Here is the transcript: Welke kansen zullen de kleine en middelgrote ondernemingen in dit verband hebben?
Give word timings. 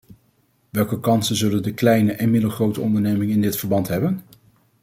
Welke 0.69 0.99
kansen 0.99 1.35
zullen 1.35 1.63
de 1.63 1.73
kleine 1.73 2.11
en 2.11 2.29
middelgrote 2.31 2.81
ondernemingen 2.81 3.35
in 3.35 3.41
dit 3.41 3.57
verband 3.57 3.87
hebben? 3.87 4.21